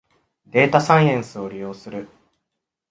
[0.47, 2.09] データサイエンスを利用する